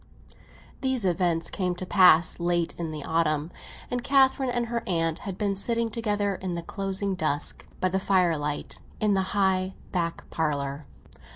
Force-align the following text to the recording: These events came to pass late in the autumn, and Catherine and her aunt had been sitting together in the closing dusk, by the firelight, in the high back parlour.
These 0.81 1.05
events 1.05 1.51
came 1.51 1.75
to 1.75 1.85
pass 1.85 2.39
late 2.39 2.73
in 2.79 2.89
the 2.89 3.03
autumn, 3.03 3.51
and 3.91 4.03
Catherine 4.03 4.49
and 4.49 4.65
her 4.65 4.81
aunt 4.87 5.19
had 5.19 5.37
been 5.37 5.53
sitting 5.55 5.91
together 5.91 6.33
in 6.33 6.55
the 6.55 6.63
closing 6.63 7.13
dusk, 7.13 7.67
by 7.79 7.89
the 7.89 7.99
firelight, 7.99 8.79
in 8.99 9.13
the 9.13 9.21
high 9.37 9.75
back 9.91 10.27
parlour. 10.31 10.87